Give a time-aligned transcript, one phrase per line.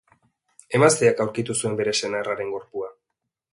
[0.79, 2.93] Emazteak aurkitu zuen bere senarraren gorpua.